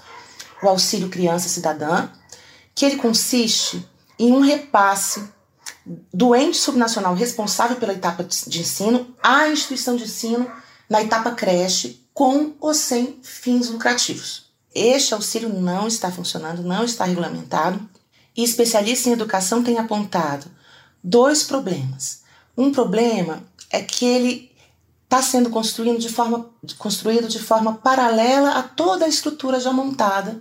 O 0.62 0.68
Auxílio 0.68 1.09
Criança 1.09 1.49
Cidadã, 1.49 2.09
que 2.75 2.85
ele 2.87 2.97
consiste 2.97 3.85
em 4.18 4.33
um 4.33 4.40
repasse 4.40 5.25
do 6.12 6.35
ente 6.35 6.56
subnacional 6.56 7.14
responsável 7.14 7.76
pela 7.76 7.92
etapa 7.92 8.25
de 8.25 8.61
ensino 8.61 9.14
à 9.23 9.49
instituição 9.49 9.97
de 9.97 10.04
ensino 10.04 10.50
na 10.88 11.02
etapa 11.02 11.33
creche, 11.33 12.02
com 12.12 12.54
ou 12.61 12.73
sem 12.73 13.18
fins 13.23 13.68
lucrativos. 13.68 14.44
Este 14.75 15.14
auxílio 15.14 15.49
não 15.49 15.87
está 15.87 16.11
funcionando, 16.11 16.62
não 16.62 16.85
está 16.85 17.04
regulamentado, 17.04 17.88
e 18.37 18.42
especialistas 18.42 19.06
em 19.06 19.12
educação 19.12 19.62
têm 19.62 19.78
apontado 19.78 20.47
dois 21.02 21.44
problemas. 21.44 22.23
Um 22.56 22.73
problema 22.73 23.42
é 23.71 23.83
que 23.83 24.04
ele 24.04 24.52
está 25.04 25.23
sendo 25.23 25.50
construído 25.50 25.99
de, 25.99 26.09
forma, 26.09 26.50
construído 26.78 27.28
de 27.28 27.38
forma 27.38 27.75
paralela 27.75 28.52
a 28.52 28.62
toda 28.62 29.04
a 29.04 29.09
estrutura 29.09 29.61
já 29.61 29.73
montada 29.73 30.40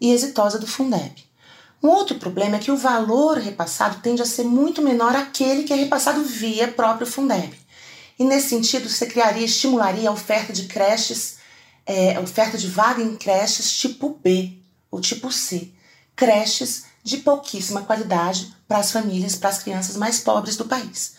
e 0.00 0.12
exitosa 0.12 0.58
do 0.58 0.66
Fundeb. 0.66 1.24
Um 1.84 1.88
outro 1.88 2.18
problema 2.18 2.56
é 2.56 2.58
que 2.58 2.70
o 2.70 2.78
valor 2.78 3.36
repassado 3.36 4.00
tende 4.00 4.22
a 4.22 4.24
ser 4.24 4.44
muito 4.44 4.80
menor 4.80 5.14
aquele 5.14 5.64
que 5.64 5.72
é 5.72 5.76
repassado 5.76 6.24
via 6.24 6.66
próprio 6.66 7.06
Fundeb. 7.06 7.54
E 8.18 8.24
nesse 8.24 8.48
sentido, 8.48 8.88
você 8.88 9.04
criaria, 9.04 9.44
estimularia 9.44 10.08
a 10.08 10.12
oferta 10.12 10.50
de 10.50 10.62
creches, 10.62 11.36
é, 11.84 12.16
a 12.16 12.20
oferta 12.22 12.56
de 12.56 12.68
vaga 12.68 13.02
em 13.02 13.14
creches 13.16 13.76
tipo 13.76 14.18
B 14.24 14.56
ou 14.90 14.98
tipo 14.98 15.30
C, 15.30 15.72
creches 16.16 16.84
de 17.02 17.18
pouquíssima 17.18 17.82
qualidade 17.82 18.56
para 18.66 18.78
as 18.78 18.90
famílias, 18.90 19.36
para 19.36 19.50
as 19.50 19.62
crianças 19.62 19.94
mais 19.98 20.18
pobres 20.18 20.56
do 20.56 20.64
país. 20.64 21.16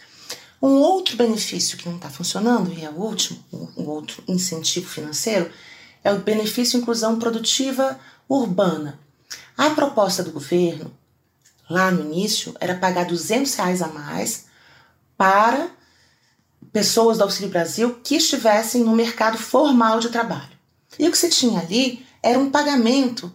Um 0.59 0.77
outro 0.77 1.15
benefício 1.15 1.77
que 1.77 1.87
não 1.87 1.97
está 1.97 2.09
funcionando, 2.09 2.73
e 2.73 2.83
é 2.83 2.89
o 2.89 2.95
último, 2.95 3.37
um 3.77 3.87
outro 3.87 4.23
incentivo 4.27 4.89
financeiro, 4.89 5.47
é 6.03 6.11
o 6.11 6.17
benefício 6.17 6.79
inclusão 6.79 7.19
produtiva 7.19 7.99
urbana. 8.27 9.04
A 9.57 9.69
proposta 9.69 10.23
do 10.23 10.31
governo, 10.31 10.95
lá 11.69 11.89
no 11.91 12.01
início, 12.01 12.55
era 12.59 12.75
pagar 12.75 13.05
200 13.05 13.53
reais 13.55 13.81
a 13.81 13.87
mais 13.87 14.45
para 15.17 15.69
pessoas 16.71 17.17
do 17.17 17.23
Auxílio 17.23 17.49
Brasil 17.49 17.99
que 18.03 18.15
estivessem 18.15 18.83
no 18.83 18.95
mercado 18.95 19.37
formal 19.37 19.99
de 19.99 20.09
trabalho. 20.09 20.55
E 20.99 21.07
o 21.07 21.11
que 21.11 21.17
se 21.17 21.29
tinha 21.29 21.59
ali 21.59 22.05
era 22.21 22.37
um 22.37 22.49
pagamento 22.49 23.33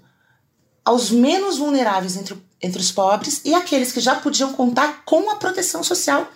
aos 0.85 1.11
menos 1.11 1.59
vulneráveis 1.59 2.17
entre, 2.17 2.37
entre 2.61 2.81
os 2.81 2.93
pobres 2.93 3.41
e 3.45 3.55
aqueles 3.55 3.93
que 3.93 4.01
já 4.01 4.17
podiam 4.17 4.53
contar 4.53 5.05
com 5.05 5.31
a 5.31 5.37
proteção 5.37 5.83
social 5.83 6.29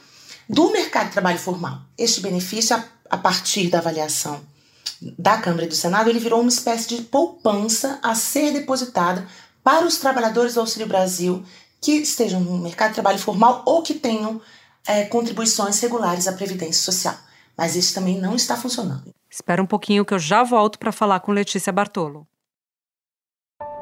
do 0.49 0.71
mercado 0.71 1.07
de 1.07 1.13
trabalho 1.13 1.39
formal. 1.39 1.83
Este 1.97 2.21
benefício, 2.21 2.77
a, 2.77 2.85
a 3.11 3.19
partir 3.19 3.69
da 3.69 3.79
avaliação 3.79 4.41
da 5.19 5.39
Câmara 5.39 5.65
e 5.65 5.69
do 5.69 5.75
Senado, 5.75 6.09
ele 6.09 6.19
virou 6.19 6.41
uma 6.41 6.49
espécie 6.49 6.89
de 6.89 7.03
poupança 7.03 7.99
a 8.03 8.15
ser 8.15 8.53
depositada 8.53 9.27
para 9.65 9.87
os 9.87 9.97
trabalhadores 9.97 10.55
do 10.55 10.61
Auxílio 10.61 10.87
Brasil 10.87 11.43
que 11.81 11.93
estejam 11.93 12.41
no 12.41 12.59
mercado 12.59 12.91
de 12.91 12.95
trabalho 12.95 13.19
formal 13.19 13.63
ou 13.67 13.83
que 13.83 13.95
tenham 13.95 14.41
é, 14.87 15.05
contribuições 15.05 15.81
regulares 15.81 16.29
à 16.29 16.33
Previdência 16.33 16.83
Social. 16.83 17.17
Mas 17.57 17.75
isso 17.75 17.95
também 17.95 18.19
não 18.21 18.37
está 18.37 18.57
funcionando. 18.57 19.15
Espera 19.31 19.63
um 19.63 19.67
pouquinho 19.67 20.05
que 20.05 20.15
eu 20.15 20.19
já 20.19 20.45
volto 20.45 20.79
para 20.79 20.93
falar 20.93 21.21
com 21.21 21.33
Letícia 21.33 21.73
Bartolo. 21.73 22.27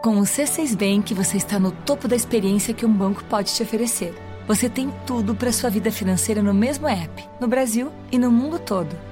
Com 0.02 0.18
o 0.18 0.22
C6 0.22 0.76
Bank, 0.76 1.14
você 1.14 1.36
está 1.36 1.58
no 1.58 1.70
topo 1.70 2.08
da 2.08 2.16
experiência 2.16 2.74
que 2.74 2.86
um 2.86 2.92
banco 2.92 3.22
pode 3.24 3.54
te 3.54 3.62
oferecer. 3.62 4.14
Você 4.48 4.68
tem 4.68 4.90
tudo 5.06 5.34
para 5.34 5.52
sua 5.52 5.70
vida 5.70 5.92
financeira 5.92 6.42
no 6.42 6.54
mesmo 6.54 6.88
app, 6.88 7.28
no 7.40 7.46
Brasil 7.46 7.92
e 8.10 8.18
no 8.18 8.30
mundo 8.30 8.58
todo 8.58 9.11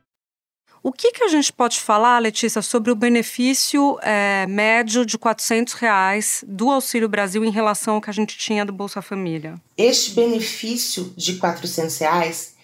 O 0.83 0.91
que, 0.91 1.11
que 1.11 1.23
a 1.23 1.27
gente 1.27 1.53
pode 1.53 1.79
falar, 1.79 2.17
Letícia, 2.17 2.59
sobre 2.59 2.89
o 2.91 2.95
benefício 2.95 3.99
é, 4.01 4.47
médio 4.47 5.05
de 5.05 5.15
400 5.15 5.75
reais 5.75 6.43
do 6.47 6.71
Auxílio 6.71 7.07
Brasil 7.07 7.45
em 7.45 7.51
relação 7.51 7.95
ao 7.95 8.01
que 8.01 8.09
a 8.09 8.13
gente 8.13 8.35
tinha 8.35 8.65
do 8.65 8.73
Bolsa 8.73 8.99
Família? 8.99 9.61
Este 9.77 10.11
benefício 10.11 11.13
de 11.15 11.35
400 11.35 11.95
reais, 11.99 12.55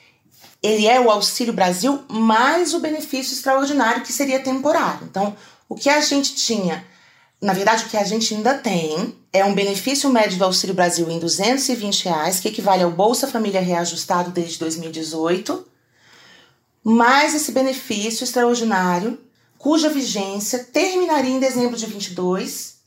ele 0.63 0.87
é 0.87 0.99
o 0.99 1.11
Auxílio 1.11 1.53
Brasil 1.53 2.03
mais 2.09 2.73
o 2.73 2.79
benefício 2.79 3.35
extraordinário 3.35 4.01
que 4.01 4.11
seria 4.11 4.39
temporário. 4.39 5.05
Então, 5.07 5.35
o 5.69 5.75
que 5.75 5.87
a 5.87 6.01
gente 6.01 6.33
tinha, 6.33 6.83
na 7.39 7.53
verdade, 7.53 7.85
o 7.85 7.89
que 7.89 7.97
a 7.97 8.03
gente 8.03 8.33
ainda 8.33 8.55
tem 8.55 9.15
é 9.31 9.45
um 9.45 9.53
benefício 9.53 10.09
médio 10.09 10.39
do 10.39 10.45
Auxílio 10.45 10.73
Brasil 10.73 11.07
em 11.11 11.19
220 11.19 12.05
reais, 12.05 12.39
que 12.39 12.47
equivale 12.47 12.81
ao 12.81 12.89
Bolsa 12.89 13.27
Família 13.27 13.61
reajustado 13.61 14.31
desde 14.31 14.57
2018 14.57 15.76
mais 16.89 17.35
esse 17.35 17.51
benefício 17.51 18.23
extraordinário, 18.23 19.19
cuja 19.57 19.89
vigência 19.89 20.63
terminaria 20.63 21.35
em 21.35 21.37
dezembro 21.37 21.75
de 21.75 21.85
22, 21.85 22.77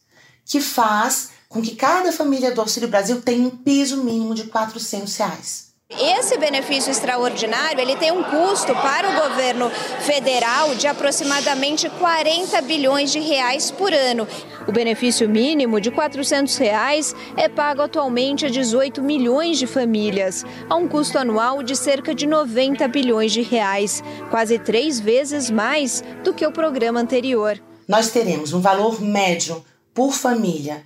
que 0.47 0.59
faz 0.59 1.33
com 1.51 1.61
que 1.61 1.77
cada 1.77 2.11
família 2.11 2.51
do 2.51 2.63
Auxílio 2.63 2.89
Brasil 2.89 3.21
tenha 3.21 3.47
um 3.47 3.51
piso 3.51 4.03
mínimo 4.03 4.35
de 4.35 4.45
400 4.45 5.15
reais. 5.17 5.70
Esse 5.99 6.39
benefício 6.39 6.89
extraordinário 6.89 7.81
ele 7.81 7.97
tem 7.97 8.13
um 8.13 8.23
custo 8.23 8.73
para 8.75 9.11
o 9.11 9.29
governo 9.29 9.69
federal 10.01 10.73
de 10.77 10.87
aproximadamente 10.87 11.91
40 11.91 12.63
bilhões 12.63 13.11
de 13.11 13.19
reais 13.19 13.73
por 13.73 13.93
ano. 13.93 14.27
O 14.69 14.73
benefício 14.73 15.29
mínimo 15.29 15.81
de 15.81 15.91
400 15.91 16.57
reais 16.59 17.13
é 17.37 17.49
pago 17.49 17.83
atualmente 17.83 18.47
a 18.47 18.49
18 18.49 19.03
milhões 19.03 19.59
de 19.59 19.67
famílias, 19.67 20.45
a 20.69 20.77
um 20.77 20.87
custo 20.87 21.19
anual 21.19 21.61
de 21.61 21.75
cerca 21.75 22.15
de 22.15 22.25
90 22.25 22.87
bilhões 22.87 23.33
de 23.33 23.43
reais, 23.43 24.01
quase 24.31 24.61
três 24.61 25.01
vezes 25.01 25.51
mais 25.51 26.05
do 26.23 26.33
que 26.33 26.47
o 26.47 26.53
programa 26.53 27.01
anterior. 27.01 27.61
Nós 27.89 28.11
teremos 28.11 28.53
um 28.53 28.61
valor 28.61 29.01
médio 29.01 29.65
por 29.93 30.13
família 30.13 30.85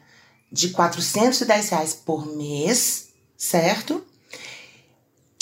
de 0.51 0.71
410 0.71 1.69
reais 1.69 1.93
por 1.93 2.27
mês, 2.27 3.11
certo? 3.37 4.03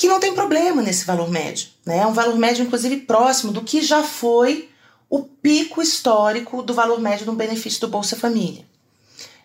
Que 0.02 0.08
não 0.08 0.18
tem 0.18 0.34
problema 0.34 0.82
nesse 0.82 1.04
valor 1.04 1.30
médio, 1.30 1.68
né? 1.86 1.98
É 1.98 2.06
um 2.08 2.12
valor 2.12 2.36
médio, 2.36 2.64
inclusive, 2.64 3.02
próximo 3.02 3.52
do 3.52 3.62
que 3.62 3.80
já 3.80 4.02
foi 4.02 4.68
o 5.08 5.22
pico 5.22 5.80
histórico 5.80 6.60
do 6.60 6.74
valor 6.74 7.00
médio 7.00 7.24
do 7.24 7.32
benefício 7.34 7.82
do 7.82 7.86
Bolsa 7.86 8.16
Família. 8.16 8.66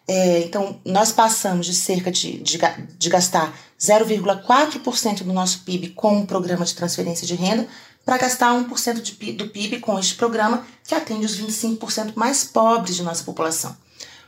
É, 0.07 0.39
então, 0.39 0.81
nós 0.83 1.11
passamos 1.11 1.67
de 1.67 1.75
cerca 1.75 2.11
de, 2.11 2.39
de, 2.39 2.57
de 2.97 3.07
gastar 3.07 3.55
0,4% 3.79 5.21
do 5.21 5.31
nosso 5.31 5.59
PIB 5.59 5.89
com 5.89 6.21
o 6.21 6.25
programa 6.25 6.65
de 6.65 6.73
transferência 6.73 7.27
de 7.27 7.35
renda 7.35 7.67
para 8.03 8.17
gastar 8.17 8.51
1% 8.51 8.99
de, 8.99 9.33
do 9.33 9.49
PIB 9.49 9.79
com 9.79 9.99
este 9.99 10.15
programa 10.15 10.65
que 10.83 10.95
atende 10.95 11.27
os 11.27 11.39
25% 11.39 12.13
mais 12.15 12.43
pobres 12.45 12.95
de 12.95 13.03
nossa 13.03 13.23
população. 13.23 13.77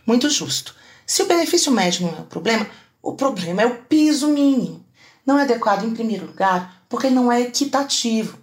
Muito 0.06 0.30
justo. 0.30 0.76
Se 1.08 1.24
o 1.24 1.26
benefício 1.26 1.72
médio 1.72 2.06
não 2.06 2.20
é 2.20 2.22
o 2.22 2.26
problema, 2.26 2.70
o 3.02 3.14
problema 3.14 3.64
é 3.64 3.66
o 3.66 3.78
piso 3.86 4.28
mínimo. 4.28 4.88
Não 5.30 5.38
é 5.38 5.44
adequado 5.44 5.84
em 5.84 5.94
primeiro 5.94 6.26
lugar 6.26 6.82
porque 6.90 7.08
não 7.08 7.32
é 7.32 7.42
equitativo. 7.42 8.40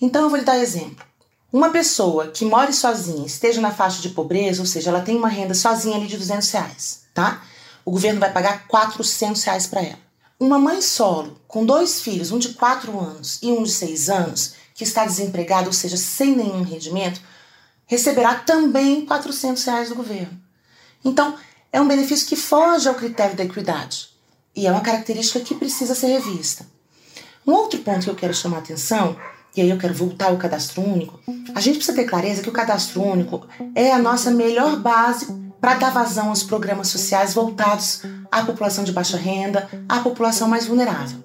Então 0.00 0.22
eu 0.22 0.30
vou 0.30 0.38
lhe 0.38 0.44
dar 0.44 0.56
exemplo. 0.56 1.04
Uma 1.52 1.68
pessoa 1.68 2.28
que 2.28 2.46
mora 2.46 2.72
sozinha, 2.72 3.26
esteja 3.26 3.60
na 3.60 3.70
faixa 3.70 4.00
de 4.00 4.08
pobreza, 4.08 4.62
ou 4.62 4.66
seja, 4.66 4.88
ela 4.88 5.02
tem 5.02 5.18
uma 5.18 5.28
renda 5.28 5.52
sozinha 5.52 5.96
ali 5.96 6.06
de 6.06 6.16
200 6.16 6.50
reais, 6.50 7.02
tá? 7.12 7.42
O 7.84 7.90
governo 7.90 8.18
vai 8.18 8.32
pagar 8.32 8.66
400 8.66 9.44
reais 9.44 9.66
para 9.66 9.82
ela. 9.82 9.98
Uma 10.40 10.58
mãe 10.58 10.80
solo, 10.80 11.38
com 11.46 11.66
dois 11.66 12.00
filhos, 12.00 12.30
um 12.30 12.38
de 12.38 12.54
4 12.54 12.98
anos 12.98 13.38
e 13.42 13.52
um 13.52 13.62
de 13.62 13.70
6 13.70 14.08
anos, 14.08 14.54
que 14.74 14.82
está 14.82 15.04
desempregado, 15.04 15.66
ou 15.66 15.74
seja, 15.74 15.98
sem 15.98 16.34
nenhum 16.34 16.62
rendimento, 16.62 17.20
receberá 17.84 18.36
também 18.36 19.04
400 19.04 19.62
reais 19.62 19.90
do 19.90 19.94
governo. 19.94 20.40
Então, 21.04 21.34
é 21.70 21.78
um 21.78 21.86
benefício 21.86 22.26
que 22.26 22.34
foge 22.34 22.88
ao 22.88 22.94
critério 22.94 23.36
da 23.36 23.44
equidade 23.44 24.08
e 24.54 24.66
é 24.66 24.72
uma 24.72 24.80
característica 24.80 25.40
que 25.40 25.54
precisa 25.54 25.94
ser 25.94 26.08
revista. 26.08 26.66
Um 27.46 27.52
outro 27.52 27.80
ponto 27.80 28.04
que 28.04 28.10
eu 28.10 28.14
quero 28.14 28.34
chamar 28.34 28.58
a 28.58 28.60
atenção, 28.60 29.16
e 29.56 29.60
aí 29.60 29.70
eu 29.70 29.78
quero 29.78 29.94
voltar 29.94 30.26
ao 30.26 30.36
cadastro 30.36 30.82
único, 30.82 31.18
a 31.54 31.60
gente 31.60 31.76
precisa 31.76 31.96
ter 31.96 32.04
clareza 32.04 32.42
que 32.42 32.48
o 32.48 32.52
cadastro 32.52 33.02
único 33.02 33.46
é 33.74 33.92
a 33.92 33.98
nossa 33.98 34.30
melhor 34.30 34.76
base 34.78 35.26
para 35.60 35.74
dar 35.74 35.90
vazão 35.90 36.28
aos 36.28 36.42
programas 36.42 36.88
sociais 36.88 37.34
voltados 37.34 38.02
à 38.30 38.42
população 38.42 38.84
de 38.84 38.92
baixa 38.92 39.16
renda, 39.16 39.68
à 39.88 39.98
população 40.00 40.48
mais 40.48 40.66
vulnerável. 40.66 41.18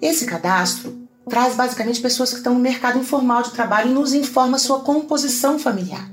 Esse 0.00 0.24
cadastro 0.24 1.06
traz 1.28 1.54
basicamente 1.54 2.00
pessoas 2.00 2.30
que 2.30 2.36
estão 2.36 2.54
no 2.54 2.60
mercado 2.60 2.98
informal 2.98 3.42
de 3.42 3.50
trabalho 3.50 3.90
e 3.90 3.94
nos 3.94 4.12
informa 4.12 4.58
sua 4.58 4.80
composição 4.80 5.58
familiar. 5.58 6.08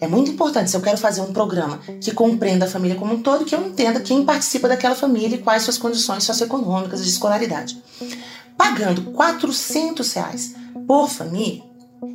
É 0.00 0.06
muito 0.06 0.30
importante, 0.30 0.70
se 0.70 0.76
eu 0.76 0.80
quero 0.80 0.96
fazer 0.96 1.20
um 1.20 1.32
programa 1.32 1.78
que 2.00 2.12
compreenda 2.12 2.66
a 2.66 2.68
família 2.68 2.96
como 2.96 3.14
um 3.14 3.22
todo, 3.22 3.44
que 3.44 3.54
eu 3.54 3.66
entenda 3.66 4.00
quem 4.00 4.24
participa 4.24 4.68
daquela 4.68 4.94
família 4.94 5.36
e 5.36 5.42
quais 5.42 5.64
suas 5.64 5.78
condições 5.78 6.24
socioeconômicas 6.24 7.02
de 7.02 7.10
escolaridade. 7.10 7.82
Pagando 8.56 9.02
400 9.12 10.12
reais 10.12 10.54
por 10.86 11.08
família, 11.08 11.62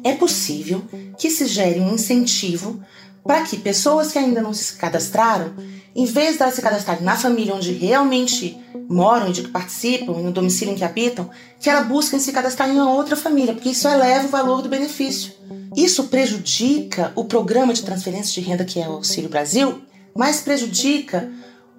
é 0.03 0.13
possível 0.13 0.81
que 1.17 1.29
se 1.29 1.45
gere 1.45 1.79
um 1.79 1.93
incentivo 1.93 2.81
para 3.25 3.43
que 3.43 3.57
pessoas 3.57 4.11
que 4.11 4.19
ainda 4.19 4.41
não 4.41 4.53
se 4.53 4.73
cadastraram, 4.73 5.53
em 5.95 6.05
vez 6.05 6.37
de 6.37 6.41
elas 6.41 6.55
se 6.55 6.61
cadastrarem 6.61 7.03
na 7.03 7.15
família 7.15 7.53
onde 7.53 7.71
realmente 7.71 8.57
moram 8.89 9.29
e 9.29 9.33
de 9.33 9.43
que 9.43 9.49
participam, 9.49 10.13
no 10.13 10.31
domicílio 10.31 10.73
em 10.73 10.77
que 10.77 10.83
habitam, 10.83 11.29
que 11.59 11.69
elas 11.69 11.87
busquem 11.87 12.19
se 12.19 12.31
cadastrar 12.31 12.69
em 12.69 12.73
uma 12.73 12.91
outra 12.91 13.15
família, 13.15 13.53
porque 13.53 13.69
isso 13.69 13.87
eleva 13.87 14.25
o 14.25 14.29
valor 14.29 14.61
do 14.61 14.69
benefício. 14.69 15.33
Isso 15.75 16.05
prejudica 16.05 17.11
o 17.15 17.25
programa 17.25 17.73
de 17.73 17.83
transferência 17.83 18.33
de 18.33 18.47
renda 18.47 18.65
que 18.65 18.79
é 18.79 18.87
o 18.87 18.93
Auxílio 18.93 19.29
Brasil, 19.29 19.81
mas 20.15 20.41
prejudica 20.41 21.31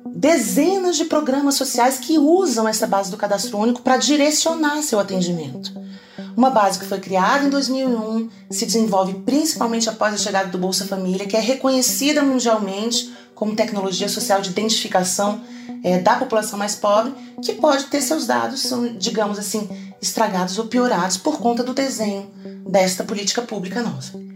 dezenas 0.07 0.97
de 0.97 1.05
programas 1.07 1.55
sociais 1.55 1.99
que 1.99 2.19
usam 2.19 2.69
essa 2.69 2.87
base 2.87 3.11
do 3.11 3.17
cadastro 3.17 3.59
único 3.59 3.83
para 3.83 3.97
direcionar 3.97 4.83
seu 4.83 5.01
atendimento. 5.01 5.73
Uma 6.37 6.51
base 6.51 6.79
que 6.79 6.87
foi 6.87 6.99
criada 7.01 7.45
em 7.45 7.51
2001, 7.51 8.29
se 8.51 8.67
desenvolve 8.67 9.15
principalmente 9.21 9.89
após 9.89 10.15
a 10.15 10.17
chegada 10.17 10.49
do 10.49 10.59
Bolsa 10.59 10.85
Família, 10.85 11.27
que 11.27 11.37
é 11.37 11.41
reconhecida 11.41 12.23
mundialmente 12.23 13.13
como 13.35 13.55
tecnologia 13.55 14.09
social 14.09 14.41
de 14.41 14.51
identificação 14.51 15.41
é, 15.83 15.99
da 15.99 16.17
população 16.17 16.59
mais 16.59 16.75
pobre, 16.75 17.15
que 17.43 17.53
pode 17.55 17.85
ter 17.85 18.01
seus 18.01 18.27
dados, 18.27 18.73
digamos 18.99 19.39
assim, 19.39 19.69
estragados 20.01 20.59
ou 20.59 20.67
piorados 20.67 21.17
por 21.17 21.39
conta 21.39 21.63
do 21.63 21.75
desenho 21.75 22.31
desta 22.69 23.05
política 23.05 23.43
pública 23.43 23.83
nova. 23.83 24.34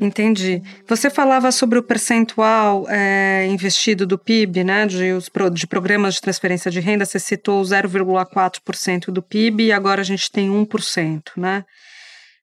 Entendi. 0.00 0.62
Você 0.86 1.08
falava 1.08 1.50
sobre 1.52 1.78
o 1.78 1.82
percentual 1.82 2.86
é, 2.88 3.46
investido 3.46 4.06
do 4.06 4.18
PIB, 4.18 4.64
né, 4.64 4.86
de, 4.86 5.12
os, 5.12 5.30
de 5.52 5.66
programas 5.66 6.14
de 6.14 6.20
transferência 6.20 6.70
de 6.70 6.80
renda, 6.80 7.04
você 7.04 7.18
citou 7.18 7.62
0,4% 7.62 9.06
do 9.06 9.22
PIB 9.22 9.66
e 9.66 9.72
agora 9.72 10.00
a 10.00 10.04
gente 10.04 10.30
tem 10.30 10.50
1%, 10.50 11.22
né? 11.36 11.64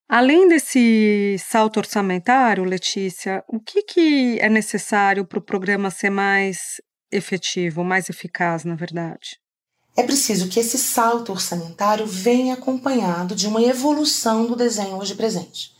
Além 0.08 0.48
desse 0.48 1.38
salto 1.40 1.78
orçamentário, 1.78 2.64
Letícia, 2.64 3.44
o 3.48 3.60
que, 3.60 3.82
que 3.82 4.38
é 4.40 4.50
necessário 4.50 5.26
para 5.26 5.40
o 5.40 5.42
programa 5.42 5.90
ser 5.90 6.10
mais 6.10 6.82
efetivo, 7.12 7.84
mais 7.84 8.10
eficaz, 8.10 8.64
na 8.64 8.76
verdade? 8.76 9.40
É 9.96 10.04
preciso 10.04 10.50
que 10.50 10.60
esse 10.60 10.78
salto 10.78 11.32
orçamentário 11.32 12.06
venha 12.06 12.56
acompanhado 12.56 13.36
de 13.36 13.48
uma 13.48 13.62
evolução 13.62 14.48
do 14.48 14.56
desenho 14.56 14.98
hoje 14.98 15.14
presente. 15.14 15.72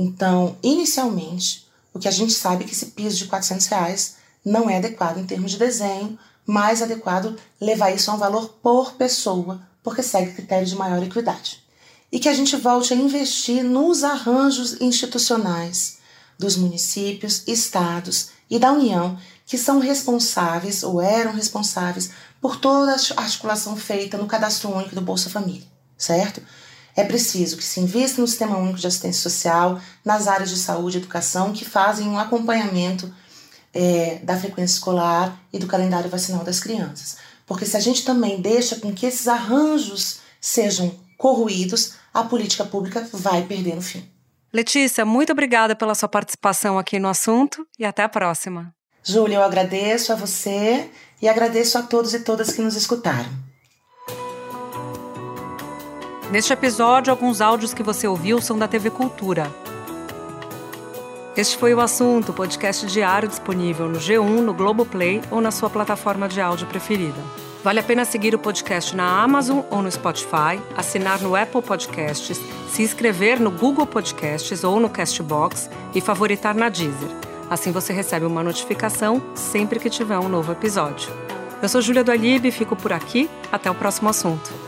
Então, 0.00 0.56
inicialmente, 0.62 1.66
o 1.92 1.98
que 1.98 2.06
a 2.06 2.12
gente 2.12 2.32
sabe 2.32 2.62
é 2.62 2.66
que 2.68 2.72
esse 2.72 2.86
piso 2.86 3.16
de 3.16 3.24
400 3.24 3.66
reais 3.66 4.14
não 4.44 4.70
é 4.70 4.76
adequado 4.76 5.18
em 5.18 5.26
termos 5.26 5.50
de 5.50 5.58
desenho, 5.58 6.16
mais 6.46 6.80
adequado 6.80 7.36
levar 7.60 7.90
isso 7.90 8.08
a 8.08 8.14
um 8.14 8.16
valor 8.16 8.48
por 8.62 8.92
pessoa, 8.92 9.60
porque 9.82 10.00
segue 10.00 10.34
critério 10.34 10.68
de 10.68 10.76
maior 10.76 11.02
equidade. 11.02 11.64
E 12.12 12.20
que 12.20 12.28
a 12.28 12.32
gente 12.32 12.54
volte 12.54 12.94
a 12.94 12.96
investir 12.96 13.64
nos 13.64 14.04
arranjos 14.04 14.80
institucionais 14.80 15.98
dos 16.38 16.56
municípios, 16.56 17.42
estados 17.48 18.30
e 18.48 18.56
da 18.56 18.70
União, 18.70 19.18
que 19.44 19.58
são 19.58 19.80
responsáveis 19.80 20.84
ou 20.84 21.02
eram 21.02 21.32
responsáveis 21.32 22.12
por 22.40 22.56
toda 22.56 22.92
a 22.92 23.20
articulação 23.20 23.76
feita 23.76 24.16
no 24.16 24.28
cadastro 24.28 24.70
único 24.70 24.94
do 24.94 25.00
Bolsa 25.00 25.28
Família, 25.28 25.66
certo? 25.96 26.40
É 26.98 27.04
preciso 27.04 27.56
que 27.56 27.62
se 27.62 27.78
invista 27.78 28.20
no 28.20 28.26
Sistema 28.26 28.58
Único 28.58 28.80
de 28.80 28.86
Assistência 28.88 29.22
Social, 29.22 29.80
nas 30.04 30.26
áreas 30.26 30.50
de 30.50 30.56
saúde 30.56 30.96
e 30.96 31.00
educação, 31.00 31.52
que 31.52 31.64
fazem 31.64 32.08
um 32.08 32.18
acompanhamento 32.18 33.14
é, 33.72 34.18
da 34.24 34.36
frequência 34.36 34.74
escolar 34.74 35.40
e 35.52 35.60
do 35.60 35.68
calendário 35.68 36.10
vacinal 36.10 36.42
das 36.42 36.58
crianças. 36.58 37.18
Porque 37.46 37.64
se 37.64 37.76
a 37.76 37.80
gente 37.80 38.04
também 38.04 38.40
deixa 38.40 38.74
com 38.80 38.92
que 38.92 39.06
esses 39.06 39.28
arranjos 39.28 40.18
sejam 40.40 40.92
corruídos, 41.16 41.92
a 42.12 42.24
política 42.24 42.64
pública 42.64 43.08
vai 43.12 43.42
perder 43.44 43.76
no 43.76 43.82
fim. 43.82 44.04
Letícia, 44.52 45.04
muito 45.04 45.30
obrigada 45.30 45.76
pela 45.76 45.94
sua 45.94 46.08
participação 46.08 46.80
aqui 46.80 46.98
no 46.98 47.06
assunto 47.06 47.64
e 47.78 47.84
até 47.84 48.02
a 48.02 48.08
próxima. 48.08 48.74
Júlia, 49.04 49.36
eu 49.36 49.44
agradeço 49.44 50.12
a 50.12 50.16
você 50.16 50.90
e 51.22 51.28
agradeço 51.28 51.78
a 51.78 51.82
todos 51.82 52.12
e 52.12 52.18
todas 52.18 52.50
que 52.50 52.60
nos 52.60 52.74
escutaram. 52.74 53.47
Neste 56.30 56.52
episódio, 56.52 57.10
alguns 57.10 57.40
áudios 57.40 57.72
que 57.72 57.82
você 57.82 58.06
ouviu 58.06 58.38
são 58.42 58.58
da 58.58 58.68
TV 58.68 58.90
Cultura. 58.90 59.50
Este 61.34 61.56
foi 61.56 61.72
o 61.72 61.80
assunto, 61.80 62.34
podcast 62.34 62.84
diário 62.86 63.28
disponível 63.28 63.88
no 63.88 63.98
G1, 63.98 64.40
no 64.42 64.52
Globoplay 64.52 65.22
ou 65.30 65.40
na 65.40 65.50
sua 65.50 65.70
plataforma 65.70 66.28
de 66.28 66.38
áudio 66.38 66.66
preferida. 66.66 67.18
Vale 67.64 67.80
a 67.80 67.82
pena 67.82 68.04
seguir 68.04 68.34
o 68.34 68.38
podcast 68.38 68.94
na 68.94 69.22
Amazon 69.22 69.60
ou 69.70 69.80
no 69.80 69.90
Spotify, 69.90 70.60
assinar 70.76 71.18
no 71.22 71.34
Apple 71.34 71.62
Podcasts, 71.62 72.38
se 72.68 72.82
inscrever 72.82 73.40
no 73.40 73.50
Google 73.50 73.86
Podcasts 73.86 74.64
ou 74.64 74.78
no 74.78 74.90
Castbox 74.90 75.70
e 75.94 76.00
favoritar 76.00 76.54
na 76.54 76.68
Deezer. 76.68 77.08
Assim 77.48 77.72
você 77.72 77.94
recebe 77.94 78.26
uma 78.26 78.42
notificação 78.42 79.22
sempre 79.34 79.80
que 79.80 79.88
tiver 79.88 80.18
um 80.18 80.28
novo 80.28 80.52
episódio. 80.52 81.10
Eu 81.62 81.68
sou 81.70 81.80
Júlia 81.80 82.04
do 82.04 82.14
e 82.14 82.50
fico 82.50 82.76
por 82.76 82.92
aqui. 82.92 83.30
Até 83.50 83.70
o 83.70 83.74
próximo 83.74 84.10
assunto. 84.10 84.67